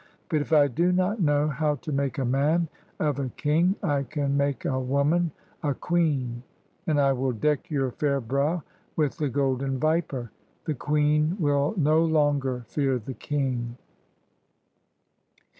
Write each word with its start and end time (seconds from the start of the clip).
But, 0.29 0.41
if 0.41 0.51
I 0.51 0.67
do 0.67 0.91
not 0.91 1.21
know 1.21 1.47
how 1.47 1.75
to 1.75 1.91
make 1.91 2.17
a 2.17 2.25
man 2.25 2.67
of 2.99 3.19
a 3.19 3.29
king, 3.29 3.75
I 3.83 4.01
can 4.01 4.35
make 4.35 4.65
a 4.65 4.79
woman 4.79 5.29
a 5.61 5.75
queen, 5.75 6.41
and 6.87 6.99
I 6.99 7.13
will 7.13 7.33
deck 7.33 7.69
your 7.69 7.91
fair 7.91 8.19
brow 8.19 8.63
with 8.95 9.17
the 9.17 9.29
golden 9.29 9.77
viper. 9.79 10.31
The 10.65 10.73
queen 10.73 11.37
will 11.39 11.75
no 11.77 12.03
longer 12.03 12.63
fear 12.67 12.97
the 12.97 13.13
king." 13.13 13.77